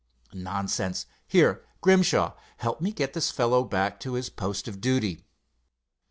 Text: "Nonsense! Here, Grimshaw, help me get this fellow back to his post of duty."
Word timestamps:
"Nonsense! 0.33 1.05
Here, 1.27 1.63
Grimshaw, 1.79 2.33
help 2.57 2.81
me 2.81 2.91
get 2.91 3.13
this 3.13 3.29
fellow 3.29 3.63
back 3.63 3.99
to 3.99 4.13
his 4.13 4.31
post 4.31 4.67
of 4.67 4.81
duty." 4.81 5.27